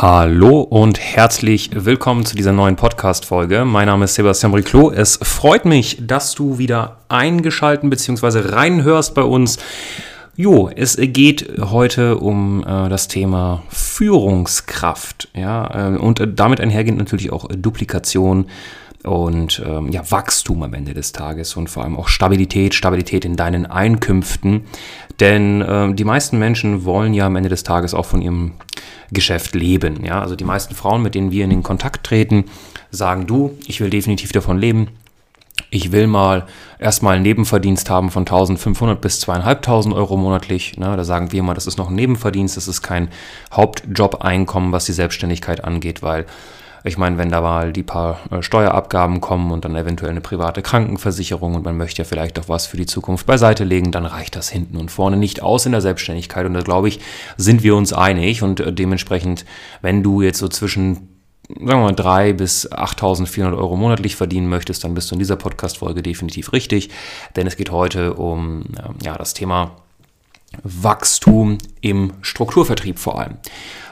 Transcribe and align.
Hallo 0.00 0.62
und 0.62 0.98
herzlich 0.98 1.70
willkommen 1.74 2.24
zu 2.24 2.34
dieser 2.34 2.52
neuen 2.52 2.76
Podcast-Folge. 2.76 3.66
Mein 3.66 3.86
Name 3.86 4.06
ist 4.06 4.14
Sebastian 4.14 4.54
Riclo. 4.54 4.90
Es 4.90 5.18
freut 5.22 5.66
mich, 5.66 5.98
dass 6.00 6.34
du 6.34 6.56
wieder 6.56 6.96
eingeschalten 7.08 7.90
bzw. 7.90 8.54
reinhörst 8.54 9.14
bei 9.14 9.22
uns. 9.22 9.58
Jo, 10.34 10.70
es 10.74 10.96
geht 10.98 11.60
heute 11.60 12.16
um 12.16 12.62
äh, 12.62 12.88
das 12.88 13.06
Thema 13.06 13.64
Führungskraft, 13.68 15.28
ja, 15.34 15.90
äh, 15.92 15.98
und 15.98 16.26
damit 16.36 16.60
einhergehend 16.60 16.98
natürlich 16.98 17.30
auch 17.30 17.46
Duplikation 17.54 18.46
und 19.04 19.62
ähm, 19.64 19.90
ja, 19.90 20.10
Wachstum 20.10 20.62
am 20.62 20.72
Ende 20.72 20.94
des 20.94 21.12
Tages 21.12 21.54
und 21.54 21.68
vor 21.68 21.84
allem 21.84 21.96
auch 21.96 22.08
Stabilität, 22.08 22.74
Stabilität 22.74 23.26
in 23.26 23.36
deinen 23.36 23.66
Einkünften. 23.66 24.64
Denn 25.20 25.60
äh, 25.60 25.92
die 25.94 26.04
meisten 26.04 26.38
Menschen 26.38 26.86
wollen 26.86 27.12
ja 27.12 27.26
am 27.26 27.36
Ende 27.36 27.50
des 27.50 27.62
Tages 27.62 27.92
auch 27.92 28.06
von 28.06 28.22
ihrem 28.22 28.52
Geschäft 29.10 29.54
leben. 29.54 30.04
Ja? 30.04 30.20
Also 30.20 30.36
die 30.36 30.44
meisten 30.44 30.74
Frauen, 30.74 31.02
mit 31.02 31.14
denen 31.14 31.30
wir 31.30 31.44
in 31.44 31.50
den 31.50 31.62
Kontakt 31.62 32.04
treten, 32.04 32.44
sagen 32.90 33.26
du, 33.26 33.58
ich 33.66 33.80
will 33.80 33.90
definitiv 33.90 34.32
davon 34.32 34.58
leben. 34.58 34.88
Ich 35.70 35.92
will 35.92 36.06
mal 36.06 36.46
erstmal 36.78 37.14
einen 37.14 37.22
Nebenverdienst 37.22 37.88
haben 37.88 38.10
von 38.10 38.22
1500 38.22 39.00
bis 39.00 39.20
2500 39.20 39.98
Euro 39.98 40.16
monatlich. 40.16 40.76
Ne? 40.78 40.96
Da 40.96 41.04
sagen 41.04 41.32
wir 41.32 41.42
mal, 41.42 41.54
das 41.54 41.66
ist 41.66 41.78
noch 41.78 41.88
ein 41.88 41.94
Nebenverdienst, 41.94 42.56
das 42.56 42.68
ist 42.68 42.82
kein 42.82 43.08
Hauptjob-Einkommen, 43.52 44.72
was 44.72 44.86
die 44.86 44.92
Selbstständigkeit 44.92 45.64
angeht, 45.64 46.02
weil 46.02 46.26
ich 46.84 46.98
meine, 46.98 47.18
wenn 47.18 47.30
da 47.30 47.40
mal 47.40 47.72
die 47.72 47.82
paar 47.82 48.20
äh, 48.30 48.42
Steuerabgaben 48.42 49.20
kommen 49.20 49.50
und 49.50 49.64
dann 49.64 49.76
eventuell 49.76 50.10
eine 50.10 50.20
private 50.20 50.62
Krankenversicherung 50.62 51.54
und 51.54 51.64
man 51.64 51.76
möchte 51.76 52.02
ja 52.02 52.04
vielleicht 52.04 52.38
auch 52.38 52.48
was 52.48 52.66
für 52.66 52.76
die 52.76 52.86
Zukunft 52.86 53.26
beiseite 53.26 53.64
legen, 53.64 53.92
dann 53.92 54.06
reicht 54.06 54.36
das 54.36 54.48
hinten 54.48 54.76
und 54.76 54.90
vorne 54.90 55.16
nicht 55.16 55.42
aus 55.42 55.66
in 55.66 55.72
der 55.72 55.80
Selbstständigkeit. 55.80 56.46
Und 56.46 56.54
da 56.54 56.60
glaube 56.60 56.88
ich, 56.88 57.00
sind 57.36 57.62
wir 57.62 57.76
uns 57.76 57.92
einig. 57.92 58.42
Und 58.42 58.60
äh, 58.60 58.72
dementsprechend, 58.72 59.44
wenn 59.80 60.02
du 60.02 60.22
jetzt 60.22 60.38
so 60.38 60.48
zwischen 60.48 61.08
sagen 61.48 61.66
wir 61.66 61.76
mal, 61.76 61.92
3.000 61.92 62.32
bis 62.34 62.72
8.400 62.72 63.56
Euro 63.56 63.76
monatlich 63.76 64.16
verdienen 64.16 64.48
möchtest, 64.48 64.84
dann 64.84 64.94
bist 64.94 65.10
du 65.10 65.16
in 65.16 65.18
dieser 65.18 65.36
Podcast-Folge 65.36 66.02
definitiv 66.02 66.52
richtig, 66.52 66.90
denn 67.36 67.46
es 67.46 67.56
geht 67.56 67.70
heute 67.70 68.14
um 68.14 68.64
ja, 69.02 69.18
das 69.18 69.34
Thema 69.34 69.81
Wachstum 70.62 71.58
im 71.80 72.12
Strukturvertrieb 72.22 72.98
vor 72.98 73.18
allem. 73.18 73.38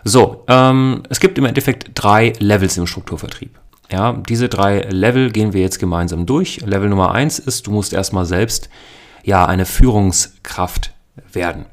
So, 0.05 0.45
ähm, 0.49 1.03
es 1.09 1.21
gibt 1.21 1.39
im 1.39 1.45
Endeffekt 1.45 1.91
drei 1.95 2.33
Levels 2.39 2.77
im 2.77 2.87
Strukturvertrieb. 2.87 3.59
Ja, 3.91 4.13
diese 4.13 4.49
drei 4.49 4.83
Level 4.83 5.31
gehen 5.31 5.53
wir 5.53 5.61
jetzt 5.61 5.81
gemeinsam 5.81 6.25
durch. 6.25 6.61
Level 6.61 6.89
Nummer 6.89 7.13
eins 7.13 7.39
ist, 7.39 7.67
du 7.67 7.73
musst 7.73 7.93
erstmal 7.93 8.25
selbst 8.25 8.69
ja 9.25 9.47
eine 9.47 9.67
Führungskraft 9.67 10.93
werden. 11.33 11.67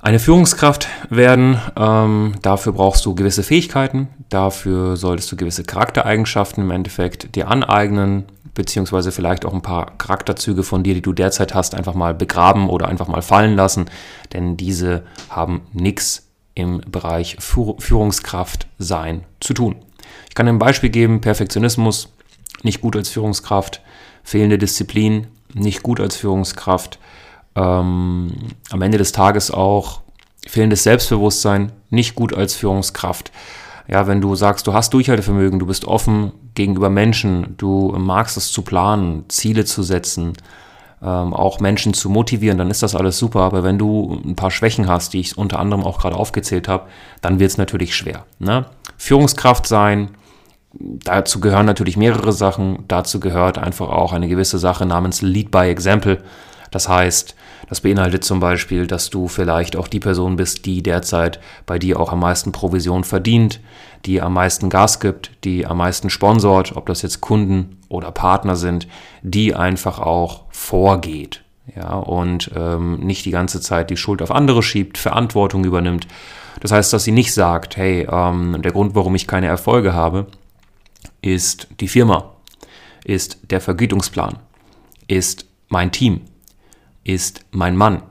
Eine 0.00 0.20
Führungskraft 0.20 0.86
werden, 1.10 1.60
ähm, 1.76 2.34
dafür 2.40 2.72
brauchst 2.72 3.04
du 3.04 3.16
gewisse 3.16 3.42
Fähigkeiten, 3.42 4.08
dafür 4.28 4.96
solltest 4.96 5.32
du 5.32 5.36
gewisse 5.36 5.64
Charaktereigenschaften 5.64 6.62
im 6.62 6.70
Endeffekt 6.70 7.34
dir 7.34 7.48
aneignen, 7.48 8.24
beziehungsweise 8.54 9.10
vielleicht 9.10 9.44
auch 9.44 9.52
ein 9.52 9.62
paar 9.62 9.98
Charakterzüge 9.98 10.62
von 10.62 10.84
dir, 10.84 10.94
die 10.94 11.02
du 11.02 11.12
derzeit 11.12 11.52
hast, 11.52 11.74
einfach 11.74 11.94
mal 11.94 12.14
begraben 12.14 12.68
oder 12.68 12.86
einfach 12.86 13.08
mal 13.08 13.22
fallen 13.22 13.56
lassen, 13.56 13.86
denn 14.32 14.56
diese 14.56 15.02
haben 15.30 15.62
nichts 15.72 16.28
im 16.54 16.80
Bereich 16.80 17.36
Führungskraft 17.40 18.68
sein 18.78 19.24
zu 19.40 19.52
tun. 19.52 19.76
Ich 20.28 20.36
kann 20.36 20.46
ein 20.46 20.60
Beispiel 20.60 20.90
geben, 20.90 21.20
Perfektionismus, 21.20 22.12
nicht 22.62 22.80
gut 22.80 22.94
als 22.94 23.08
Führungskraft, 23.08 23.82
fehlende 24.22 24.58
Disziplin, 24.58 25.26
nicht 25.54 25.82
gut 25.82 25.98
als 25.98 26.16
Führungskraft, 26.16 27.00
ähm, 27.58 28.32
am 28.70 28.82
Ende 28.82 28.98
des 28.98 29.12
Tages 29.12 29.50
auch 29.50 30.00
fehlendes 30.46 30.84
Selbstbewusstsein, 30.84 31.72
nicht 31.90 32.14
gut 32.14 32.32
als 32.32 32.54
Führungskraft. 32.54 33.32
Ja, 33.88 34.06
wenn 34.06 34.20
du 34.20 34.34
sagst, 34.34 34.66
du 34.66 34.74
hast 34.74 34.92
Durchhaltevermögen, 34.94 35.58
du 35.58 35.66
bist 35.66 35.86
offen 35.86 36.32
gegenüber 36.54 36.90
Menschen, 36.90 37.54
du 37.56 37.94
magst 37.96 38.36
es 38.36 38.52
zu 38.52 38.62
planen, 38.62 39.24
Ziele 39.28 39.64
zu 39.64 39.82
setzen, 39.82 40.34
ähm, 41.02 41.32
auch 41.32 41.60
Menschen 41.60 41.94
zu 41.94 42.10
motivieren, 42.10 42.58
dann 42.58 42.70
ist 42.70 42.82
das 42.82 42.94
alles 42.94 43.18
super. 43.18 43.40
Aber 43.40 43.64
wenn 43.64 43.78
du 43.78 44.20
ein 44.24 44.36
paar 44.36 44.50
Schwächen 44.50 44.88
hast, 44.88 45.14
die 45.14 45.20
ich 45.20 45.38
unter 45.38 45.58
anderem 45.58 45.84
auch 45.84 45.98
gerade 45.98 46.16
aufgezählt 46.16 46.68
habe, 46.68 46.84
dann 47.22 47.38
wird 47.38 47.50
es 47.50 47.58
natürlich 47.58 47.96
schwer. 47.96 48.24
Ne? 48.38 48.66
Führungskraft 48.98 49.66
sein, 49.66 50.10
dazu 50.74 51.40
gehören 51.40 51.66
natürlich 51.66 51.96
mehrere 51.96 52.32
Sachen. 52.32 52.84
Dazu 52.88 53.20
gehört 53.20 53.58
einfach 53.58 53.88
auch 53.88 54.12
eine 54.12 54.28
gewisse 54.28 54.58
Sache 54.58 54.84
namens 54.86 55.22
Lead 55.22 55.50
by 55.50 55.68
Example. 55.70 56.22
Das 56.70 56.88
heißt, 56.88 57.34
das 57.68 57.80
beinhaltet 57.80 58.24
zum 58.24 58.40
Beispiel, 58.40 58.86
dass 58.86 59.10
du 59.10 59.28
vielleicht 59.28 59.76
auch 59.76 59.88
die 59.88 60.00
Person 60.00 60.36
bist, 60.36 60.66
die 60.66 60.82
derzeit 60.82 61.40
bei 61.66 61.78
dir 61.78 62.00
auch 62.00 62.12
am 62.12 62.20
meisten 62.20 62.52
Provision 62.52 63.04
verdient, 63.04 63.60
die 64.04 64.20
am 64.20 64.34
meisten 64.34 64.70
Gas 64.70 65.00
gibt, 65.00 65.32
die 65.44 65.66
am 65.66 65.78
meisten 65.78 66.10
sponsort, 66.10 66.76
ob 66.76 66.86
das 66.86 67.02
jetzt 67.02 67.20
Kunden 67.20 67.78
oder 67.88 68.10
Partner 68.10 68.56
sind, 68.56 68.86
die 69.22 69.54
einfach 69.54 69.98
auch 69.98 70.44
vorgeht. 70.50 71.42
Ja, 71.76 71.96
und 71.96 72.50
ähm, 72.56 73.00
nicht 73.00 73.26
die 73.26 73.30
ganze 73.30 73.60
Zeit 73.60 73.90
die 73.90 73.96
Schuld 73.98 74.22
auf 74.22 74.30
andere 74.30 74.62
schiebt, 74.62 74.96
Verantwortung 74.96 75.64
übernimmt. 75.64 76.08
Das 76.60 76.72
heißt, 76.72 76.92
dass 76.92 77.04
sie 77.04 77.12
nicht 77.12 77.34
sagt, 77.34 77.76
hey, 77.76 78.06
ähm, 78.10 78.62
der 78.62 78.72
Grund, 78.72 78.94
warum 78.94 79.14
ich 79.14 79.26
keine 79.26 79.48
Erfolge 79.48 79.92
habe, 79.92 80.26
ist 81.20 81.68
die 81.80 81.88
Firma, 81.88 82.32
ist 83.04 83.38
der 83.50 83.60
Vergütungsplan, 83.60 84.38
ist 85.08 85.46
mein 85.68 85.92
Team, 85.92 86.22
ist 87.08 87.40
mein 87.52 87.74
Mann, 87.74 88.02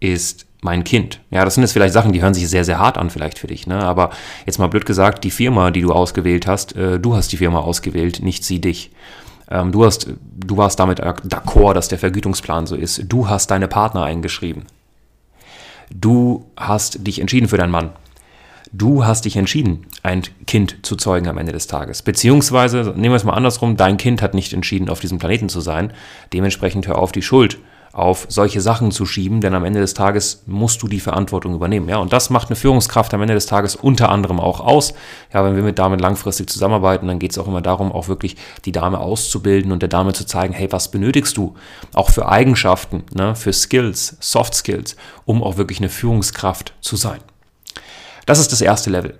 ist 0.00 0.46
mein 0.60 0.82
Kind. 0.82 1.20
Ja, 1.30 1.44
das 1.44 1.54
sind 1.54 1.62
jetzt 1.62 1.72
vielleicht 1.72 1.94
Sachen, 1.94 2.12
die 2.12 2.20
hören 2.20 2.34
sich 2.34 2.48
sehr, 2.48 2.64
sehr 2.64 2.80
hart 2.80 2.98
an 2.98 3.08
vielleicht 3.08 3.38
für 3.38 3.46
dich. 3.46 3.68
Ne? 3.68 3.78
Aber 3.78 4.10
jetzt 4.46 4.58
mal 4.58 4.66
blöd 4.66 4.84
gesagt, 4.84 5.22
die 5.22 5.30
Firma, 5.30 5.70
die 5.70 5.82
du 5.82 5.92
ausgewählt 5.92 6.48
hast, 6.48 6.74
äh, 6.74 6.98
du 6.98 7.14
hast 7.14 7.30
die 7.30 7.36
Firma 7.36 7.60
ausgewählt, 7.60 8.20
nicht 8.22 8.44
sie 8.44 8.60
dich. 8.60 8.90
Ähm, 9.48 9.70
du, 9.70 9.84
hast, 9.84 10.08
du 10.34 10.56
warst 10.56 10.80
damit 10.80 11.00
d'accord, 11.00 11.74
dass 11.74 11.86
der 11.86 12.00
Vergütungsplan 12.00 12.66
so 12.66 12.74
ist. 12.74 13.04
Du 13.06 13.28
hast 13.28 13.52
deine 13.52 13.68
Partner 13.68 14.02
eingeschrieben. 14.02 14.64
Du 15.94 16.46
hast 16.56 17.06
dich 17.06 17.20
entschieden 17.20 17.46
für 17.46 17.58
deinen 17.58 17.70
Mann. 17.70 17.90
Du 18.72 19.04
hast 19.04 19.24
dich 19.24 19.36
entschieden, 19.36 19.86
ein 20.02 20.22
Kind 20.48 20.78
zu 20.82 20.96
zeugen 20.96 21.28
am 21.28 21.38
Ende 21.38 21.52
des 21.52 21.68
Tages. 21.68 22.02
Beziehungsweise, 22.02 22.92
nehmen 22.96 23.12
wir 23.12 23.16
es 23.16 23.24
mal 23.24 23.34
andersrum, 23.34 23.76
dein 23.76 23.98
Kind 23.98 24.20
hat 24.20 24.34
nicht 24.34 24.52
entschieden, 24.52 24.88
auf 24.88 24.98
diesem 24.98 25.20
Planeten 25.20 25.48
zu 25.48 25.60
sein. 25.60 25.92
Dementsprechend 26.32 26.88
hör 26.88 26.98
auf, 26.98 27.12
die 27.12 27.22
Schuld 27.22 27.58
auf 27.96 28.26
solche 28.28 28.60
Sachen 28.60 28.90
zu 28.90 29.06
schieben, 29.06 29.40
denn 29.40 29.54
am 29.54 29.64
Ende 29.64 29.80
des 29.80 29.94
Tages 29.94 30.42
musst 30.44 30.82
du 30.82 30.88
die 30.88 31.00
Verantwortung 31.00 31.54
übernehmen. 31.54 31.88
Ja, 31.88 31.96
und 31.96 32.12
das 32.12 32.28
macht 32.28 32.50
eine 32.50 32.56
Führungskraft 32.56 33.14
am 33.14 33.22
Ende 33.22 33.32
des 33.32 33.46
Tages 33.46 33.74
unter 33.74 34.10
anderem 34.10 34.38
auch 34.38 34.60
aus. 34.60 34.92
Ja, 35.32 35.42
wenn 35.42 35.56
wir 35.56 35.62
mit 35.62 35.78
Damen 35.78 35.98
langfristig 35.98 36.50
zusammenarbeiten, 36.50 37.08
dann 37.08 37.18
geht 37.18 37.30
es 37.30 37.38
auch 37.38 37.48
immer 37.48 37.62
darum, 37.62 37.90
auch 37.90 38.08
wirklich 38.08 38.36
die 38.66 38.72
Dame 38.72 38.98
auszubilden 38.98 39.72
und 39.72 39.80
der 39.80 39.88
Dame 39.88 40.12
zu 40.12 40.26
zeigen, 40.26 40.52
hey, 40.52 40.70
was 40.70 40.90
benötigst 40.90 41.38
du 41.38 41.54
auch 41.94 42.10
für 42.10 42.28
Eigenschaften, 42.28 43.04
ne, 43.14 43.34
für 43.34 43.54
Skills, 43.54 44.18
Soft 44.20 44.52
Skills, 44.52 44.94
um 45.24 45.42
auch 45.42 45.56
wirklich 45.56 45.78
eine 45.78 45.88
Führungskraft 45.88 46.74
zu 46.82 46.96
sein. 46.96 47.20
Das 48.26 48.40
ist 48.40 48.52
das 48.52 48.60
erste 48.60 48.90
Level. 48.90 49.18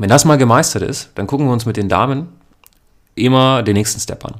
Wenn 0.00 0.08
das 0.08 0.24
mal 0.24 0.36
gemeistert 0.36 0.82
ist, 0.82 1.10
dann 1.14 1.28
gucken 1.28 1.46
wir 1.46 1.52
uns 1.52 1.64
mit 1.64 1.76
den 1.76 1.88
Damen 1.88 2.26
immer 3.14 3.62
den 3.62 3.74
nächsten 3.74 4.00
Step 4.00 4.24
an. 4.24 4.34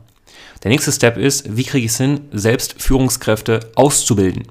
Der 0.63 0.71
nächste 0.71 0.91
Step 0.93 1.17
ist, 1.17 1.57
wie 1.57 1.65
kriege 1.65 1.87
ich 1.87 1.93
es 1.93 1.99
hin, 1.99 2.23
selbst 2.33 2.81
Führungskräfte 2.83 3.61
auszubilden? 3.77 4.49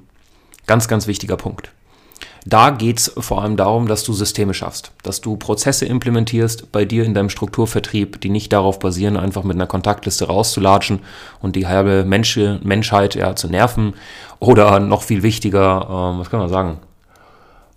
Ganz, 0.66 0.88
ganz 0.88 1.08
wichtiger 1.08 1.38
Punkt. 1.38 1.72
Da 2.46 2.70
geht 2.70 3.00
es 3.00 3.12
vor 3.18 3.42
allem 3.42 3.58
darum, 3.58 3.88
dass 3.88 4.06
du 4.06 4.14
Systeme 4.14 4.54
schaffst, 4.54 4.94
dass 5.04 5.20
du 5.20 5.36
Prozesse 5.36 5.86
implementierst 5.86 6.72
bei 6.72 6.86
dir 6.86 7.04
in 7.04 7.14
deinem 7.14 7.30
Strukturvertrieb, 7.30 8.22
die 8.22 8.30
nicht 8.30 8.54
darauf 8.54 8.80
basieren, 8.80 9.18
einfach 9.18 9.44
mit 9.44 9.58
einer 9.58 9.68
Kontaktliste 9.68 10.28
rauszulatschen 10.28 11.00
und 11.42 11.58
die 11.58 11.68
halbe 11.68 12.06
Mensch, 12.06 12.40
Menschheit 12.64 13.16
ja, 13.16 13.36
zu 13.36 13.50
nerven 13.50 13.96
oder 14.40 14.80
noch 14.80 15.04
viel 15.04 15.24
wichtiger, 15.24 15.88
ähm, 15.90 16.20
was 16.20 16.30
kann 16.30 16.40
man 16.40 16.48
sagen, 16.48 16.80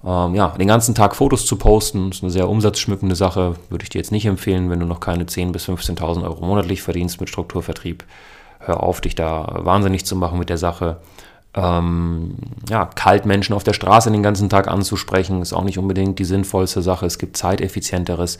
ähm, 0.04 0.34
ja, 0.34 0.48
den 0.48 0.68
ganzen 0.68 0.94
Tag 0.94 1.14
Fotos 1.14 1.44
zu 1.44 1.56
posten, 1.56 2.10
ist 2.10 2.22
eine 2.22 2.30
sehr 2.30 2.48
umsatzschmückende 2.48 3.14
Sache, 3.14 3.56
würde 3.68 3.82
ich 3.82 3.90
dir 3.90 3.98
jetzt 3.98 4.12
nicht 4.12 4.26
empfehlen, 4.26 4.70
wenn 4.70 4.80
du 4.80 4.86
noch 4.86 5.00
keine 5.00 5.24
10.000 5.24 5.52
bis 5.52 5.68
15.000 5.68 6.22
Euro 6.24 6.44
monatlich 6.44 6.82
verdienst 6.82 7.20
mit 7.20 7.28
Strukturvertrieb. 7.28 8.04
Hör 8.60 8.82
auf, 8.82 9.00
dich 9.00 9.14
da 9.14 9.60
wahnsinnig 9.60 10.06
zu 10.06 10.16
machen 10.16 10.38
mit 10.38 10.48
der 10.48 10.58
Sache. 10.58 10.98
Ähm, 11.54 12.36
ja, 12.68 12.86
kalt 12.86 13.26
Menschen 13.26 13.54
auf 13.54 13.64
der 13.64 13.72
Straße 13.72 14.10
den 14.10 14.22
ganzen 14.22 14.48
Tag 14.48 14.68
anzusprechen, 14.68 15.42
ist 15.42 15.52
auch 15.52 15.64
nicht 15.64 15.78
unbedingt 15.78 16.18
die 16.18 16.24
sinnvollste 16.24 16.80
Sache. 16.80 17.06
Es 17.06 17.18
gibt 17.18 17.36
zeiteffizienteres. 17.36 18.38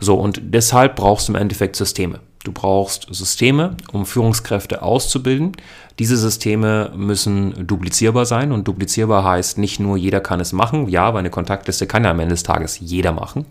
So, 0.00 0.14
und 0.16 0.40
deshalb 0.42 0.96
brauchst 0.96 1.28
du 1.28 1.32
im 1.32 1.36
Endeffekt 1.36 1.76
Systeme. 1.76 2.20
Du 2.44 2.52
brauchst 2.52 3.06
Systeme, 3.10 3.76
um 3.92 4.06
Führungskräfte 4.06 4.82
auszubilden. 4.82 5.52
Diese 5.98 6.16
Systeme 6.16 6.92
müssen 6.94 7.66
duplizierbar 7.66 8.26
sein 8.26 8.52
und 8.52 8.68
duplizierbar 8.68 9.24
heißt 9.24 9.58
nicht 9.58 9.80
nur 9.80 9.96
jeder 9.96 10.20
kann 10.20 10.38
es 10.38 10.52
machen. 10.52 10.88
Ja, 10.88 11.12
weil 11.12 11.20
eine 11.20 11.30
Kontaktliste 11.30 11.86
kann 11.86 12.04
ja 12.04 12.10
am 12.10 12.20
Ende 12.20 12.34
des 12.34 12.44
Tages 12.44 12.78
jeder 12.80 13.12
machen. 13.12 13.44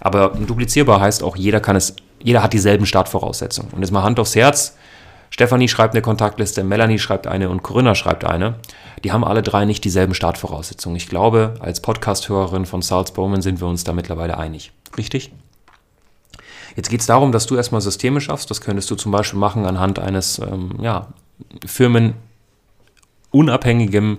Aber 0.00 0.30
duplizierbar 0.30 1.00
heißt 1.00 1.22
auch 1.22 1.36
jeder 1.36 1.60
kann 1.60 1.76
es, 1.76 1.94
jeder 2.22 2.42
hat 2.42 2.52
dieselben 2.52 2.86
Startvoraussetzungen. 2.86 3.70
Und 3.72 3.82
jetzt 3.82 3.92
mal 3.92 4.02
Hand 4.02 4.18
aufs 4.18 4.34
Herz. 4.34 4.76
Stefanie 5.30 5.68
schreibt 5.68 5.94
eine 5.94 6.02
Kontaktliste, 6.02 6.62
Melanie 6.62 6.98
schreibt 6.98 7.26
eine 7.26 7.50
und 7.50 7.62
Corinna 7.62 7.94
schreibt 7.94 8.24
eine. 8.24 8.54
Die 9.02 9.12
haben 9.12 9.24
alle 9.24 9.42
drei 9.42 9.64
nicht 9.64 9.84
dieselben 9.84 10.14
Startvoraussetzungen. 10.14 10.96
Ich 10.96 11.08
glaube, 11.08 11.54
als 11.60 11.80
Podcast-Hörerin 11.80 12.66
von 12.66 12.82
Salz 12.82 13.10
Bowman 13.12 13.42
sind 13.42 13.60
wir 13.60 13.68
uns 13.68 13.84
da 13.84 13.92
mittlerweile 13.92 14.38
einig. 14.38 14.72
Richtig? 14.96 15.32
Jetzt 16.76 16.90
geht 16.90 17.00
es 17.00 17.06
darum, 17.06 17.32
dass 17.32 17.46
du 17.46 17.56
erstmal 17.56 17.80
Systeme 17.80 18.20
schaffst. 18.20 18.50
Das 18.50 18.60
könntest 18.60 18.90
du 18.90 18.96
zum 18.96 19.12
Beispiel 19.12 19.38
machen 19.38 19.64
anhand 19.66 19.98
eines 19.98 20.38
ähm, 20.38 20.72
ja, 20.80 21.08
firmenunabhängigem 21.66 24.18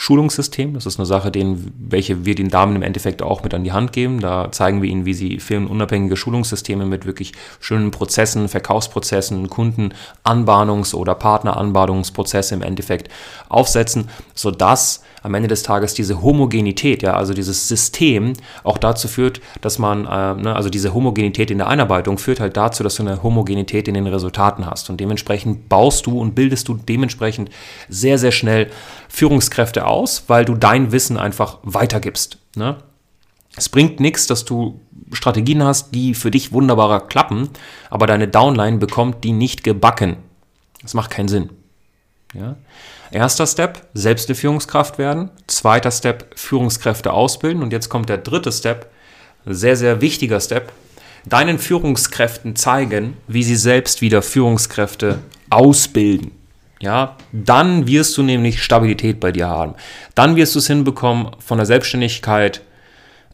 Schulungssystem. 0.00 0.72
Das 0.72 0.86
ist 0.86 0.98
eine 0.98 1.04
Sache, 1.04 1.30
den, 1.30 1.74
welche 1.78 2.24
wir 2.24 2.34
den 2.34 2.48
Damen 2.48 2.74
im 2.74 2.80
Endeffekt 2.80 3.20
auch 3.20 3.42
mit 3.42 3.52
an 3.52 3.64
die 3.64 3.72
Hand 3.72 3.92
geben. 3.92 4.20
Da 4.20 4.50
zeigen 4.50 4.80
wir 4.80 4.88
ihnen, 4.88 5.04
wie 5.04 5.12
sie 5.12 5.40
firmenunabhängige 5.40 6.16
Schulungssysteme 6.16 6.86
mit 6.86 7.04
wirklich 7.04 7.32
schönen 7.60 7.90
Prozessen, 7.90 8.48
Verkaufsprozessen, 8.48 9.48
Kundenanbahnungs- 9.50 10.94
oder 10.94 11.14
Partneranbahnungsprozesse 11.14 12.54
im 12.54 12.62
Endeffekt 12.62 13.10
aufsetzen, 13.50 14.08
sodass 14.34 15.02
am 15.22 15.34
Ende 15.34 15.48
des 15.48 15.62
Tages 15.62 15.92
diese 15.92 16.22
Homogenität, 16.22 17.02
ja, 17.02 17.12
also 17.12 17.34
dieses 17.34 17.68
System 17.68 18.32
auch 18.64 18.78
dazu 18.78 19.06
führt, 19.06 19.42
dass 19.60 19.78
man, 19.78 20.06
äh, 20.06 20.42
ne, 20.42 20.56
also 20.56 20.70
diese 20.70 20.94
Homogenität 20.94 21.50
in 21.50 21.58
der 21.58 21.66
Einarbeitung 21.66 22.16
führt 22.16 22.40
halt 22.40 22.56
dazu, 22.56 22.82
dass 22.82 22.94
du 22.94 23.02
eine 23.02 23.22
Homogenität 23.22 23.86
in 23.86 23.92
den 23.92 24.06
Resultaten 24.06 24.64
hast. 24.64 24.88
Und 24.88 24.98
dementsprechend 24.98 25.68
baust 25.68 26.06
du 26.06 26.18
und 26.18 26.34
bildest 26.34 26.68
du 26.68 26.74
dementsprechend 26.74 27.50
sehr, 27.90 28.16
sehr 28.16 28.32
schnell 28.32 28.70
Führungskräfte 29.10 29.86
aus, 29.86 30.24
weil 30.28 30.44
du 30.44 30.54
dein 30.54 30.92
Wissen 30.92 31.18
einfach 31.18 31.58
weitergibst. 31.62 32.38
Ne? 32.56 32.76
Es 33.56 33.68
bringt 33.68 34.00
nichts, 34.00 34.26
dass 34.26 34.44
du 34.44 34.80
Strategien 35.12 35.64
hast, 35.64 35.94
die 35.94 36.14
für 36.14 36.30
dich 36.30 36.52
wunderbarer 36.52 37.00
klappen, 37.00 37.50
aber 37.90 38.06
deine 38.06 38.28
Downline 38.28 38.78
bekommt 38.78 39.24
die 39.24 39.32
nicht 39.32 39.64
gebacken. 39.64 40.16
Das 40.80 40.94
macht 40.94 41.10
keinen 41.10 41.28
Sinn. 41.28 41.50
Ja? 42.32 42.56
Erster 43.10 43.46
Step, 43.48 43.88
selbst 43.92 44.28
eine 44.28 44.36
Führungskraft 44.36 44.96
werden. 44.98 45.30
Zweiter 45.48 45.90
Step, 45.90 46.30
Führungskräfte 46.36 47.12
ausbilden. 47.12 47.62
Und 47.62 47.72
jetzt 47.72 47.88
kommt 47.88 48.08
der 48.08 48.18
dritte 48.18 48.52
Step, 48.52 48.90
sehr, 49.44 49.76
sehr 49.76 50.00
wichtiger 50.00 50.40
Step. 50.40 50.72
Deinen 51.26 51.58
Führungskräften 51.58 52.54
zeigen, 52.54 53.16
wie 53.26 53.42
sie 53.42 53.56
selbst 53.56 54.00
wieder 54.00 54.22
Führungskräfte 54.22 55.18
ausbilden. 55.50 56.30
Ja, 56.82 57.16
dann 57.32 57.86
wirst 57.86 58.16
du 58.16 58.22
nämlich 58.22 58.62
Stabilität 58.62 59.20
bei 59.20 59.32
dir 59.32 59.48
haben. 59.48 59.74
Dann 60.14 60.36
wirst 60.36 60.54
du 60.54 60.60
es 60.60 60.66
hinbekommen, 60.66 61.32
von 61.38 61.58
der 61.58 61.66
Selbstständigkeit 61.66 62.62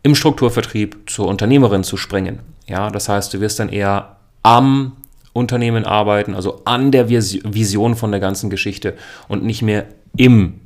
im 0.03 0.15
Strukturvertrieb 0.15 1.09
zur 1.09 1.29
Unternehmerin 1.29 1.85
zu 1.85 1.97
springen. 1.97 2.41
Ja, 2.67 2.91
das 2.91 3.09
heißt, 3.09 3.33
du 3.35 3.41
wirst 3.41 3.61
dann 3.61 3.69
eher 3.69 4.17
am 4.43 4.97
Unternehmen 5.33 5.85
arbeiten, 5.85 6.35
also 6.35 6.63
an 6.65 6.91
der 6.91 7.09
Vision 7.09 7.95
von 7.95 8.11
der 8.11 8.21
ganzen 8.21 8.51
Geschichte 8.51 8.95
und 9.29 9.45
nicht 9.45 9.63
mehr 9.63 9.87
im 10.17 10.61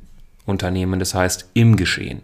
Unternehmen, 0.45 0.99
das 0.99 1.13
heißt 1.13 1.49
im 1.53 1.75
Geschehen. 1.75 2.21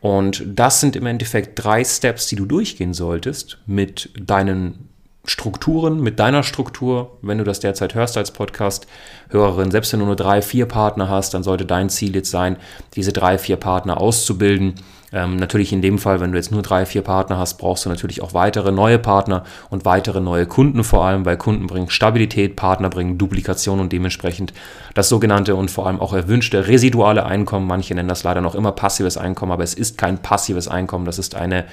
Und 0.00 0.44
das 0.46 0.80
sind 0.80 0.94
im 0.96 1.06
Endeffekt 1.06 1.62
drei 1.62 1.84
Steps, 1.84 2.26
die 2.26 2.36
du 2.36 2.44
durchgehen 2.44 2.92
solltest 2.92 3.58
mit 3.66 4.10
deinen 4.20 4.88
Strukturen, 5.26 6.00
mit 6.00 6.18
deiner 6.18 6.42
Struktur, 6.42 7.18
wenn 7.20 7.38
du 7.38 7.44
das 7.44 7.60
derzeit 7.60 7.94
hörst 7.94 8.16
als 8.16 8.30
Podcast-Hörerin, 8.30 9.70
selbst 9.70 9.92
wenn 9.92 10.00
du 10.00 10.06
nur 10.06 10.16
drei, 10.16 10.40
vier 10.40 10.66
Partner 10.66 11.08
hast, 11.08 11.34
dann 11.34 11.42
sollte 11.42 11.66
dein 11.66 11.88
Ziel 11.88 12.14
jetzt 12.14 12.30
sein, 12.30 12.56
diese 12.94 13.12
drei, 13.12 13.36
vier 13.36 13.56
Partner 13.56 14.00
auszubilden. 14.00 14.74
Ähm, 15.12 15.36
natürlich 15.36 15.72
in 15.72 15.82
dem 15.82 15.98
Fall, 15.98 16.20
wenn 16.20 16.32
du 16.32 16.38
jetzt 16.38 16.50
nur 16.50 16.62
drei, 16.62 16.84
vier 16.84 17.02
Partner 17.02 17.38
hast, 17.38 17.58
brauchst 17.58 17.84
du 17.84 17.88
natürlich 17.88 18.22
auch 18.22 18.34
weitere 18.34 18.72
neue 18.72 18.98
Partner 18.98 19.44
und 19.70 19.84
weitere 19.84 20.20
neue 20.20 20.46
Kunden 20.46 20.84
vor 20.84 21.04
allem, 21.04 21.24
weil 21.24 21.36
Kunden 21.36 21.66
bringen 21.66 21.90
Stabilität, 21.90 22.56
Partner 22.56 22.90
bringen 22.90 23.16
Duplikation 23.16 23.80
und 23.80 23.92
dementsprechend 23.92 24.52
das 24.94 25.08
sogenannte 25.08 25.54
und 25.54 25.70
vor 25.70 25.86
allem 25.86 26.00
auch 26.00 26.12
erwünschte 26.12 26.66
residuale 26.66 27.24
Einkommen. 27.24 27.66
Manche 27.66 27.94
nennen 27.94 28.08
das 28.08 28.24
leider 28.24 28.40
noch 28.40 28.54
immer 28.54 28.72
passives 28.72 29.16
Einkommen, 29.16 29.52
aber 29.52 29.64
es 29.64 29.74
ist 29.74 29.96
kein 29.96 30.18
passives 30.18 30.68
Einkommen, 30.68 31.04
das 31.04 31.18
ist 31.18 31.34
eine 31.34 31.64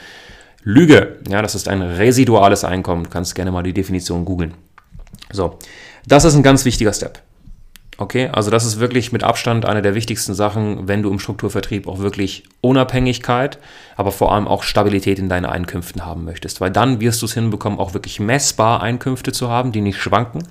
Lüge. 0.63 1.17
Ja, 1.27 1.41
das 1.41 1.55
ist 1.55 1.67
ein 1.67 1.81
residuales 1.81 2.63
Einkommen. 2.63 3.03
Du 3.03 3.09
kannst 3.09 3.35
gerne 3.35 3.51
mal 3.51 3.63
die 3.63 3.73
Definition 3.73 4.25
googeln. 4.25 4.53
So, 5.31 5.57
das 6.05 6.25
ist 6.25 6.35
ein 6.35 6.43
ganz 6.43 6.65
wichtiger 6.65 6.93
Step. 6.93 7.19
Okay, 7.97 8.27
also 8.33 8.49
das 8.49 8.65
ist 8.65 8.79
wirklich 8.79 9.11
mit 9.11 9.23
Abstand 9.23 9.65
eine 9.65 9.83
der 9.83 9.93
wichtigsten 9.93 10.33
Sachen, 10.33 10.87
wenn 10.87 11.03
du 11.03 11.11
im 11.11 11.19
Strukturvertrieb 11.19 11.87
auch 11.87 11.99
wirklich 11.99 12.43
Unabhängigkeit, 12.59 13.59
aber 13.95 14.11
vor 14.11 14.33
allem 14.33 14.47
auch 14.47 14.63
Stabilität 14.63 15.19
in 15.19 15.29
deinen 15.29 15.45
Einkünften 15.45 16.03
haben 16.03 16.25
möchtest. 16.25 16.59
Weil 16.59 16.71
dann 16.71 17.01
wirst 17.01 17.21
du 17.21 17.27
es 17.27 17.35
hinbekommen, 17.35 17.77
auch 17.77 17.93
wirklich 17.93 18.19
messbar 18.19 18.81
Einkünfte 18.81 19.31
zu 19.31 19.49
haben, 19.49 19.71
die 19.71 19.81
nicht 19.81 19.99
schwanken. 20.01 20.47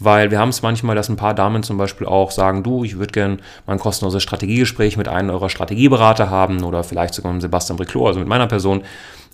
Weil 0.00 0.30
wir 0.30 0.38
haben 0.38 0.50
es 0.50 0.60
manchmal, 0.60 0.94
dass 0.94 1.08
ein 1.08 1.16
paar 1.16 1.32
Damen 1.34 1.62
zum 1.62 1.78
Beispiel 1.78 2.06
auch 2.06 2.30
sagen, 2.30 2.62
du, 2.62 2.84
ich 2.84 2.98
würde 2.98 3.12
gerne 3.12 3.38
mein 3.66 3.78
kostenloses 3.78 4.22
Strategiegespräch 4.22 4.98
mit 4.98 5.08
einem 5.08 5.30
eurer 5.30 5.48
Strategieberater 5.48 6.28
haben 6.28 6.62
oder 6.62 6.84
vielleicht 6.84 7.14
sogar 7.14 7.32
mit 7.32 7.40
Sebastian 7.40 7.78
Briclot, 7.78 8.08
also 8.08 8.20
mit 8.20 8.28
meiner 8.28 8.48
Person. 8.48 8.82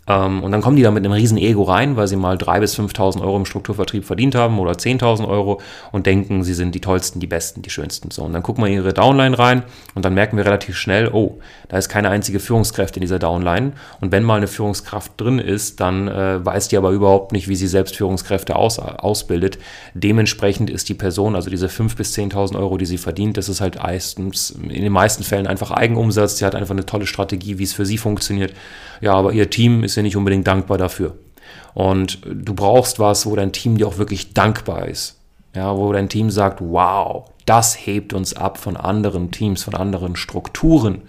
Ähm, 0.08 0.42
und 0.42 0.52
dann 0.52 0.62
kommen 0.62 0.76
die 0.76 0.82
da 0.82 0.90
mit 0.90 1.04
einem 1.04 1.12
riesen 1.12 1.38
Ego 1.38 1.64
rein, 1.64 1.96
weil 1.96 2.08
sie 2.08 2.16
mal 2.16 2.36
3.000 2.36 2.60
bis 2.60 2.78
5.000 2.78 3.20
Euro 3.20 3.36
im 3.36 3.44
Strukturvertrieb 3.44 4.04
verdient 4.04 4.34
haben 4.34 4.58
oder 4.58 4.72
10.000 4.72 5.28
Euro 5.28 5.60
und 5.92 6.06
denken, 6.06 6.42
sie 6.42 6.54
sind 6.54 6.74
die 6.74 6.80
tollsten, 6.80 7.20
die 7.20 7.26
besten, 7.26 7.62
die 7.62 7.70
schönsten. 7.70 8.10
So, 8.10 8.22
und 8.22 8.32
dann 8.32 8.42
gucken 8.42 8.64
wir 8.64 8.68
in 8.68 8.74
ihre 8.74 8.94
Downline 8.94 9.38
rein 9.38 9.62
und 9.94 10.04
dann 10.04 10.14
merken 10.14 10.36
wir 10.36 10.46
relativ 10.46 10.76
schnell, 10.76 11.10
oh, 11.12 11.38
da 11.68 11.76
ist 11.76 11.88
keine 11.88 12.08
einzige 12.08 12.40
Führungskraft 12.40 12.96
in 12.96 13.02
dieser 13.02 13.18
Downline. 13.18 13.72
Und 14.00 14.12
wenn 14.12 14.22
mal 14.22 14.36
eine 14.36 14.46
Führungskraft 14.46 15.12
drin 15.18 15.38
ist, 15.38 15.80
dann 15.80 16.08
äh, 16.08 16.44
weiß 16.44 16.68
die 16.68 16.78
aber 16.78 16.90
überhaupt 16.90 17.32
nicht, 17.32 17.48
wie 17.48 17.56
sie 17.56 17.68
selbst 17.68 17.96
Führungskräfte 17.96 18.56
aus, 18.56 18.78
ausbildet. 18.78 19.58
Dementsprechend 19.94 20.70
ist 20.70 20.88
die 20.88 20.94
Person, 20.94 21.34
also 21.34 21.50
diese 21.50 21.66
5.000 21.66 21.96
bis 21.96 22.16
10.000 22.16 22.58
Euro, 22.58 22.78
die 22.78 22.86
sie 22.86 22.98
verdient, 22.98 23.36
das 23.36 23.48
ist 23.48 23.60
halt 23.60 23.76
meistens, 23.76 24.50
in 24.50 24.68
den 24.68 24.92
meisten 24.92 25.24
Fällen 25.24 25.46
einfach 25.46 25.70
Eigenumsatz. 25.70 26.38
Sie 26.38 26.44
hat 26.44 26.54
einfach 26.54 26.74
eine 26.74 26.86
tolle 26.86 27.06
Strategie, 27.06 27.58
wie 27.58 27.64
es 27.64 27.72
für 27.72 27.84
sie 27.84 27.98
funktioniert. 27.98 28.52
Ja, 29.00 29.14
aber 29.14 29.32
ihr 29.32 29.50
Team 29.50 29.84
ist 29.84 29.97
ja 29.98 30.02
nicht 30.02 30.16
unbedingt 30.16 30.46
dankbar 30.46 30.78
dafür. 30.78 31.14
Und 31.74 32.20
du 32.24 32.54
brauchst 32.54 32.98
was, 32.98 33.26
wo 33.26 33.36
dein 33.36 33.52
Team 33.52 33.76
dir 33.76 33.86
auch 33.86 33.98
wirklich 33.98 34.32
dankbar 34.34 34.88
ist. 34.88 35.20
Ja, 35.54 35.76
wo 35.76 35.92
dein 35.92 36.08
Team 36.08 36.30
sagt, 36.30 36.60
wow, 36.60 37.30
das 37.46 37.86
hebt 37.86 38.12
uns 38.12 38.34
ab 38.34 38.58
von 38.58 38.76
anderen 38.76 39.30
Teams, 39.30 39.62
von 39.62 39.74
anderen 39.74 40.16
Strukturen. 40.16 41.02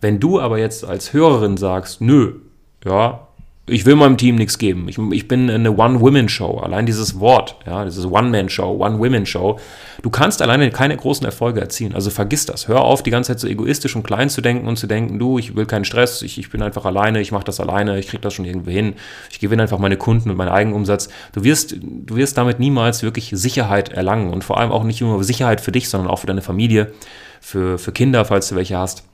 Wenn 0.00 0.20
du 0.20 0.40
aber 0.40 0.58
jetzt 0.58 0.84
als 0.84 1.12
Hörerin 1.12 1.56
sagst, 1.56 2.00
nö, 2.00 2.40
ja, 2.84 3.28
ich 3.66 3.86
will 3.86 3.96
meinem 3.96 4.18
Team 4.18 4.34
nichts 4.34 4.58
geben. 4.58 4.88
Ich, 4.88 4.98
ich 4.98 5.26
bin 5.26 5.48
eine 5.48 5.74
One-Women-Show. 5.74 6.58
Allein 6.58 6.84
dieses 6.84 7.18
Wort, 7.18 7.56
ja, 7.66 7.84
dieses 7.84 8.04
One-Man-Show, 8.04 8.76
One-Women-Show. 8.78 9.58
Du 10.02 10.10
kannst 10.10 10.42
alleine 10.42 10.70
keine 10.70 10.94
großen 10.94 11.24
Erfolge 11.24 11.62
erzielen. 11.62 11.94
Also 11.94 12.10
vergiss 12.10 12.44
das. 12.44 12.68
Hör 12.68 12.82
auf, 12.82 13.02
die 13.02 13.10
ganze 13.10 13.28
Zeit 13.28 13.40
so 13.40 13.48
egoistisch 13.48 13.96
und 13.96 14.02
klein 14.02 14.28
zu 14.28 14.42
denken 14.42 14.68
und 14.68 14.76
zu 14.76 14.86
denken, 14.86 15.18
du, 15.18 15.38
ich 15.38 15.56
will 15.56 15.64
keinen 15.64 15.86
Stress, 15.86 16.20
ich, 16.20 16.36
ich 16.36 16.50
bin 16.50 16.60
einfach 16.60 16.84
alleine, 16.84 17.22
ich 17.22 17.32
mache 17.32 17.44
das 17.44 17.58
alleine, 17.58 17.98
ich 17.98 18.08
kriege 18.08 18.20
das 18.20 18.34
schon 18.34 18.44
irgendwie 18.44 18.72
hin. 18.72 18.96
Ich 19.30 19.40
gewinne 19.40 19.62
einfach 19.62 19.78
meine 19.78 19.96
Kunden 19.96 20.28
und 20.28 20.36
meinen 20.36 20.50
Eigenumsatz. 20.50 21.08
Du 21.32 21.42
wirst, 21.42 21.74
du 21.80 22.16
wirst 22.16 22.36
damit 22.36 22.60
niemals 22.60 23.02
wirklich 23.02 23.30
Sicherheit 23.34 23.88
erlangen 23.88 24.30
und 24.30 24.44
vor 24.44 24.58
allem 24.58 24.72
auch 24.72 24.84
nicht 24.84 25.00
nur 25.00 25.24
Sicherheit 25.24 25.62
für 25.62 25.72
dich, 25.72 25.88
sondern 25.88 26.10
auch 26.10 26.18
für 26.18 26.26
deine 26.26 26.42
Familie, 26.42 26.92
für, 27.40 27.78
für 27.78 27.92
Kinder, 27.92 28.26
falls 28.26 28.48
du 28.48 28.56
welche 28.56 28.76
hast. 28.76 29.04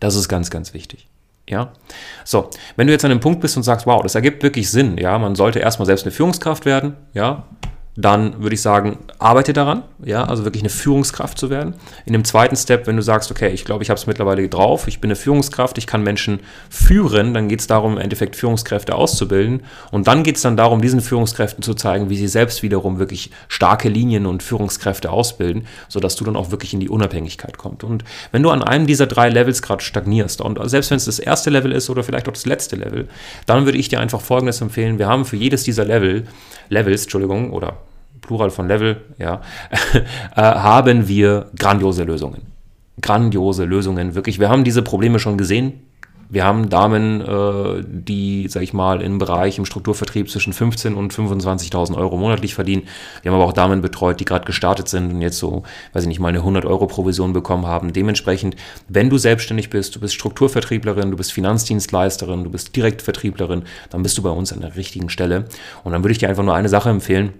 Das 0.00 0.16
ist 0.16 0.28
ganz, 0.28 0.50
ganz 0.50 0.74
wichtig. 0.74 1.06
Ja, 1.48 1.72
so, 2.24 2.50
wenn 2.76 2.86
du 2.86 2.92
jetzt 2.92 3.04
an 3.04 3.10
einem 3.10 3.20
Punkt 3.20 3.40
bist 3.40 3.56
und 3.56 3.62
sagst, 3.62 3.86
wow, 3.86 4.02
das 4.02 4.14
ergibt 4.14 4.42
wirklich 4.42 4.70
Sinn, 4.70 4.98
ja, 4.98 5.18
man 5.18 5.34
sollte 5.34 5.58
erstmal 5.58 5.86
selbst 5.86 6.04
eine 6.04 6.12
Führungskraft 6.12 6.66
werden, 6.66 6.96
ja, 7.14 7.44
dann 8.00 8.40
würde 8.40 8.54
ich 8.54 8.62
sagen, 8.62 8.96
arbeite 9.18 9.52
daran, 9.52 9.82
ja, 10.04 10.22
also 10.22 10.44
wirklich 10.44 10.62
eine 10.62 10.70
Führungskraft 10.70 11.36
zu 11.36 11.50
werden. 11.50 11.74
In 12.06 12.12
dem 12.12 12.24
zweiten 12.24 12.54
Step, 12.54 12.86
wenn 12.86 12.94
du 12.94 13.02
sagst, 13.02 13.28
okay, 13.32 13.48
ich 13.48 13.64
glaube, 13.64 13.82
ich 13.82 13.90
habe 13.90 13.98
es 13.98 14.06
mittlerweile 14.06 14.48
drauf, 14.48 14.86
ich 14.86 15.00
bin 15.00 15.08
eine 15.10 15.16
Führungskraft, 15.16 15.78
ich 15.78 15.88
kann 15.88 16.04
Menschen 16.04 16.38
führen, 16.70 17.34
dann 17.34 17.48
geht 17.48 17.58
es 17.58 17.66
darum, 17.66 17.94
im 17.94 17.98
Endeffekt 17.98 18.36
Führungskräfte 18.36 18.94
auszubilden. 18.94 19.64
Und 19.90 20.06
dann 20.06 20.22
geht 20.22 20.36
es 20.36 20.42
dann 20.42 20.56
darum, 20.56 20.80
diesen 20.80 21.00
Führungskräften 21.00 21.60
zu 21.64 21.74
zeigen, 21.74 22.08
wie 22.08 22.16
sie 22.16 22.28
selbst 22.28 22.62
wiederum 22.62 23.00
wirklich 23.00 23.32
starke 23.48 23.88
Linien 23.88 24.26
und 24.26 24.44
Führungskräfte 24.44 25.10
ausbilden, 25.10 25.66
sodass 25.88 26.14
du 26.14 26.22
dann 26.22 26.36
auch 26.36 26.52
wirklich 26.52 26.72
in 26.72 26.78
die 26.78 26.88
Unabhängigkeit 26.88 27.58
kommst. 27.58 27.82
Und 27.82 28.04
wenn 28.30 28.44
du 28.44 28.50
an 28.50 28.62
einem 28.62 28.86
dieser 28.86 29.08
drei 29.08 29.28
Levels 29.28 29.60
gerade 29.60 29.82
stagnierst, 29.82 30.40
und 30.40 30.60
selbst 30.70 30.92
wenn 30.92 30.98
es 30.98 31.06
das 31.06 31.18
erste 31.18 31.50
Level 31.50 31.72
ist 31.72 31.90
oder 31.90 32.04
vielleicht 32.04 32.28
auch 32.28 32.32
das 32.32 32.46
letzte 32.46 32.76
Level, 32.76 33.08
dann 33.46 33.64
würde 33.64 33.78
ich 33.78 33.88
dir 33.88 33.98
einfach 33.98 34.20
Folgendes 34.20 34.60
empfehlen. 34.60 35.00
Wir 35.00 35.08
haben 35.08 35.24
für 35.24 35.36
jedes 35.36 35.64
dieser 35.64 35.84
Level, 35.84 36.28
Levels, 36.68 37.02
Entschuldigung, 37.02 37.52
oder 37.52 37.76
Plural 38.28 38.50
von 38.50 38.68
Level, 38.68 39.00
ja, 39.18 39.40
äh, 40.36 40.40
haben 40.40 41.08
wir 41.08 41.46
grandiose 41.58 42.04
Lösungen. 42.04 42.42
Grandiose 43.00 43.64
Lösungen, 43.64 44.14
wirklich. 44.14 44.38
Wir 44.38 44.50
haben 44.50 44.64
diese 44.64 44.82
Probleme 44.82 45.18
schon 45.18 45.38
gesehen. 45.38 45.80
Wir 46.30 46.44
haben 46.44 46.68
Damen, 46.68 47.22
äh, 47.22 47.82
die, 47.86 48.48
sag 48.48 48.62
ich 48.62 48.74
mal, 48.74 49.00
im 49.00 49.16
Bereich 49.16 49.56
im 49.56 49.64
Strukturvertrieb 49.64 50.30
zwischen 50.30 50.52
15.000 50.52 50.94
und 50.94 51.14
25.000 51.14 51.96
Euro 51.96 52.18
monatlich 52.18 52.54
verdienen. 52.54 52.82
Wir 53.22 53.30
haben 53.30 53.36
aber 53.36 53.48
auch 53.48 53.54
Damen 53.54 53.80
betreut, 53.80 54.20
die 54.20 54.26
gerade 54.26 54.44
gestartet 54.44 54.88
sind 54.88 55.10
und 55.10 55.22
jetzt 55.22 55.38
so, 55.38 55.62
weiß 55.94 56.02
ich 56.02 56.08
nicht, 56.08 56.20
mal 56.20 56.28
eine 56.28 56.38
100 56.38 56.66
Euro 56.66 56.86
Provision 56.86 57.32
bekommen 57.32 57.66
haben. 57.66 57.94
Dementsprechend, 57.94 58.56
wenn 58.88 59.08
du 59.08 59.16
selbstständig 59.16 59.70
bist, 59.70 59.96
du 59.96 60.00
bist 60.00 60.14
Strukturvertrieblerin, 60.14 61.10
du 61.10 61.16
bist 61.16 61.32
Finanzdienstleisterin, 61.32 62.44
du 62.44 62.50
bist 62.50 62.76
Direktvertrieblerin, 62.76 63.62
dann 63.88 64.02
bist 64.02 64.18
du 64.18 64.22
bei 64.22 64.30
uns 64.30 64.52
an 64.52 64.60
der 64.60 64.76
richtigen 64.76 65.08
Stelle. 65.08 65.46
Und 65.82 65.92
dann 65.92 66.04
würde 66.04 66.12
ich 66.12 66.18
dir 66.18 66.28
einfach 66.28 66.44
nur 66.44 66.54
eine 66.54 66.68
Sache 66.68 66.90
empfehlen, 66.90 67.32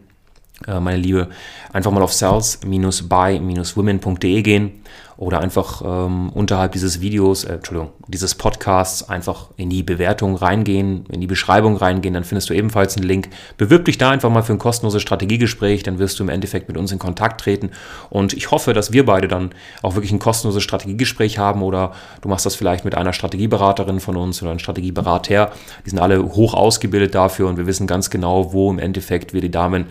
meine 0.66 0.98
Liebe, 0.98 1.28
einfach 1.72 1.90
mal 1.90 2.02
auf 2.02 2.12
sales-by-women.de 2.12 4.42
gehen 4.42 4.82
oder 5.18 5.40
einfach 5.40 5.82
ähm, 5.84 6.30
unterhalb 6.30 6.72
dieses 6.72 7.00
Videos, 7.00 7.42
äh, 7.42 7.54
Entschuldigung, 7.54 7.90
dieses 8.06 8.36
Podcasts 8.36 9.08
einfach 9.08 9.48
in 9.56 9.68
die 9.68 9.82
Bewertung 9.82 10.36
reingehen, 10.36 11.06
in 11.10 11.20
die 11.20 11.26
Beschreibung 11.26 11.76
reingehen, 11.76 12.14
dann 12.14 12.22
findest 12.22 12.48
du 12.50 12.54
ebenfalls 12.54 12.96
einen 12.96 13.04
Link. 13.04 13.28
Bewirb 13.56 13.84
dich 13.84 13.98
da 13.98 14.10
einfach 14.10 14.30
mal 14.30 14.42
für 14.42 14.52
ein 14.52 14.60
kostenloses 14.60 15.02
Strategiegespräch, 15.02 15.82
dann 15.82 15.98
wirst 15.98 16.20
du 16.20 16.22
im 16.22 16.28
Endeffekt 16.28 16.68
mit 16.68 16.76
uns 16.76 16.92
in 16.92 17.00
Kontakt 17.00 17.40
treten 17.40 17.70
und 18.10 18.32
ich 18.32 18.52
hoffe, 18.52 18.72
dass 18.74 18.92
wir 18.92 19.04
beide 19.04 19.26
dann 19.26 19.50
auch 19.82 19.96
wirklich 19.96 20.12
ein 20.12 20.20
kostenloses 20.20 20.62
Strategiegespräch 20.62 21.36
haben 21.36 21.62
oder 21.62 21.92
du 22.20 22.28
machst 22.28 22.46
das 22.46 22.54
vielleicht 22.54 22.84
mit 22.84 22.94
einer 22.94 23.12
Strategieberaterin 23.12 23.98
von 23.98 24.16
uns 24.16 24.40
oder 24.40 24.52
einem 24.52 24.60
Strategieberater. 24.60 25.50
Die 25.84 25.90
sind 25.90 25.98
alle 25.98 26.22
hoch 26.22 26.54
ausgebildet 26.54 27.16
dafür 27.16 27.48
und 27.48 27.56
wir 27.56 27.66
wissen 27.66 27.88
ganz 27.88 28.10
genau, 28.10 28.52
wo 28.52 28.70
im 28.70 28.78
Endeffekt 28.78 29.32
wir 29.32 29.40
die 29.40 29.50
Damen 29.50 29.86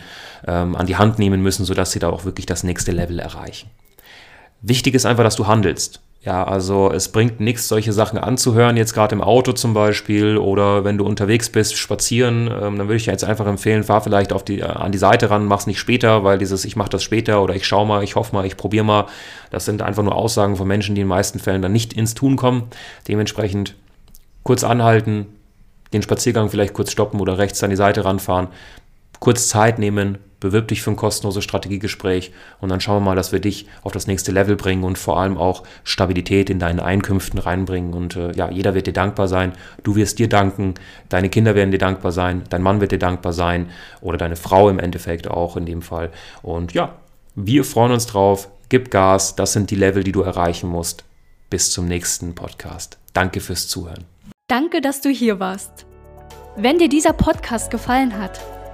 ähm, 0.47 0.73
an 0.77 0.85
die 0.85 0.95
Hand 0.95 1.19
nehmen 1.19 1.41
müssen, 1.41 1.65
sodass 1.65 1.91
sie 1.91 1.99
da 1.99 2.09
auch 2.09 2.23
wirklich 2.23 2.45
das 2.45 2.63
nächste 2.63 2.93
Level 2.93 3.19
erreichen. 3.19 3.69
Wichtig 4.61 4.95
ist 4.95 5.05
einfach, 5.05 5.23
dass 5.23 5.35
du 5.35 5.47
handelst. 5.47 6.01
Ja, 6.27 6.43
also 6.43 6.91
es 6.91 7.09
bringt 7.09 7.39
nichts, 7.39 7.69
solche 7.69 7.93
Sachen 7.93 8.17
anzuhören, 8.17 8.75
jetzt 8.75 8.93
gerade 8.93 9.15
im 9.15 9.21
Auto 9.21 9.53
zum 9.53 9.73
Beispiel 9.73 10.37
oder 10.37 10.83
wenn 10.83 10.97
du 10.97 11.05
unterwegs 11.05 11.49
bist, 11.49 11.77
spazieren, 11.77 12.47
ähm, 12.47 12.77
dann 12.77 12.87
würde 12.87 12.95
ich 12.95 13.05
dir 13.05 13.11
jetzt 13.11 13.23
einfach 13.23 13.45
empfehlen, 13.45 13.85
fahr 13.85 14.01
vielleicht 14.01 14.33
auf 14.33 14.43
die, 14.43 14.59
äh, 14.59 14.63
an 14.63 14.91
die 14.91 14.97
Seite 14.97 15.29
ran, 15.29 15.45
mach's 15.45 15.67
nicht 15.67 15.79
später, 15.79 16.25
weil 16.25 16.37
dieses 16.37 16.65
ich 16.65 16.75
mache 16.75 16.89
das 16.89 17.01
später 17.01 17.41
oder 17.41 17.55
ich 17.55 17.65
schau 17.65 17.85
mal, 17.85 18.03
ich 18.03 18.15
hoffe 18.15 18.35
mal, 18.35 18.45
ich 18.45 18.57
probiere 18.57 18.83
mal, 18.83 19.05
das 19.51 19.63
sind 19.63 19.81
einfach 19.81 20.03
nur 20.03 20.15
Aussagen 20.15 20.57
von 20.57 20.67
Menschen, 20.67 20.95
die 20.95 21.01
in 21.01 21.05
den 21.05 21.15
meisten 21.15 21.39
Fällen 21.39 21.61
dann 21.61 21.71
nicht 21.71 21.93
ins 21.93 22.13
Tun 22.13 22.35
kommen. 22.35 22.63
Dementsprechend 23.07 23.75
kurz 24.43 24.65
anhalten, 24.65 25.27
den 25.93 26.01
Spaziergang 26.01 26.49
vielleicht 26.49 26.73
kurz 26.73 26.91
stoppen 26.91 27.21
oder 27.21 27.37
rechts 27.37 27.63
an 27.63 27.69
die 27.69 27.77
Seite 27.77 28.03
ranfahren, 28.03 28.47
kurz 29.19 29.47
Zeit 29.47 29.79
nehmen, 29.79 30.17
bewirb 30.39 30.67
dich 30.67 30.81
für 30.81 30.91
ein 30.91 30.95
kostenloses 30.95 31.43
Strategiegespräch 31.43 32.31
und 32.59 32.69
dann 32.69 32.79
schauen 32.79 32.97
wir 32.97 33.05
mal, 33.05 33.15
dass 33.15 33.31
wir 33.31 33.39
dich 33.39 33.67
auf 33.81 33.91
das 33.91 34.07
nächste 34.07 34.31
Level 34.31 34.55
bringen 34.55 34.83
und 34.83 34.97
vor 34.97 35.19
allem 35.19 35.37
auch 35.37 35.63
Stabilität 35.83 36.49
in 36.49 36.59
deinen 36.59 36.79
Einkünften 36.79 37.39
reinbringen. 37.39 37.93
Und 37.93 38.15
äh, 38.15 38.31
ja, 38.33 38.49
jeder 38.49 38.73
wird 38.73 38.87
dir 38.87 38.93
dankbar 38.93 39.27
sein. 39.27 39.53
Du 39.83 39.95
wirst 39.95 40.19
dir 40.19 40.29
danken, 40.29 40.75
deine 41.09 41.29
Kinder 41.29 41.55
werden 41.55 41.71
dir 41.71 41.79
dankbar 41.79 42.11
sein, 42.11 42.43
dein 42.49 42.61
Mann 42.61 42.81
wird 42.81 42.91
dir 42.91 42.99
dankbar 42.99 43.33
sein 43.33 43.69
oder 44.01 44.17
deine 44.17 44.35
Frau 44.35 44.69
im 44.69 44.79
Endeffekt 44.79 45.27
auch 45.27 45.57
in 45.57 45.65
dem 45.65 45.81
Fall. 45.81 46.11
Und 46.43 46.73
ja, 46.73 46.95
wir 47.35 47.63
freuen 47.63 47.91
uns 47.91 48.05
drauf. 48.05 48.49
Gib 48.69 48.91
Gas, 48.91 49.35
das 49.35 49.53
sind 49.53 49.71
die 49.71 49.75
Level, 49.75 50.03
die 50.03 50.11
du 50.11 50.21
erreichen 50.21 50.69
musst. 50.69 51.03
Bis 51.49 51.71
zum 51.71 51.85
nächsten 51.85 52.35
Podcast. 52.35 52.97
Danke 53.13 53.39
fürs 53.39 53.67
Zuhören. 53.67 54.03
Danke, 54.47 54.81
dass 54.81 55.01
du 55.01 55.09
hier 55.09 55.39
warst. 55.39 55.85
Wenn 56.57 56.77
dir 56.77 56.89
dieser 56.89 57.13
Podcast 57.13 57.69
gefallen 57.69 58.17
hat, 58.17 58.41